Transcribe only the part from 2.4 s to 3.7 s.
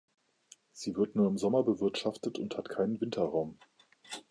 hat keinen Winterraum.